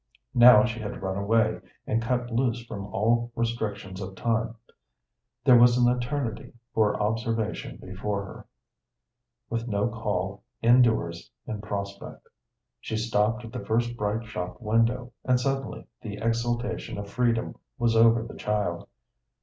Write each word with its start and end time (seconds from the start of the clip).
Now 0.33 0.65
she 0.65 0.79
had 0.79 1.03
run 1.03 1.15
away 1.15 1.59
and 1.85 2.01
cut 2.01 2.31
loose 2.31 2.65
from 2.65 2.87
all 2.87 3.31
restrictions 3.35 4.01
of 4.01 4.15
time; 4.15 4.55
there 5.43 5.59
was 5.59 5.77
an 5.77 5.87
eternity 5.95 6.53
for 6.73 6.99
observation 6.99 7.77
before 7.77 8.25
her, 8.25 8.47
with 9.47 9.67
no 9.67 9.89
call 9.89 10.41
in 10.59 10.81
doors 10.81 11.29
in 11.45 11.61
prospect. 11.61 12.27
She 12.79 12.97
stopped 12.97 13.45
at 13.45 13.51
the 13.51 13.63
first 13.63 13.95
bright 13.95 14.25
shop 14.25 14.59
window, 14.59 15.13
and 15.23 15.39
suddenly 15.39 15.85
the 16.01 16.17
exultation 16.17 16.97
of 16.97 17.07
freedom 17.07 17.55
was 17.77 17.95
over 17.95 18.23
the 18.23 18.33
child. 18.33 18.87